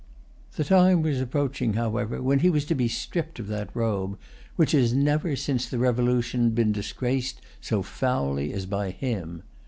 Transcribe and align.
The 0.55 0.63
time 0.63 1.03
was 1.03 1.21
approaching, 1.21 1.73
however, 1.73 2.23
when 2.23 2.39
he 2.39 2.49
was 2.49 2.65
to 2.65 2.73
be 2.73 2.87
stripped 2.87 3.37
of 3.37 3.45
that 3.49 3.69
robe 3.75 4.17
which 4.55 4.71
has 4.71 4.95
never, 4.95 5.35
since 5.35 5.67
the 5.69 5.77
Revolution, 5.77 6.49
been 6.55 6.71
disgraced 6.71 7.39
so 7.61 7.83
foully 7.83 8.51
as 8.51 8.65
by 8.65 8.89
him. 8.89 9.43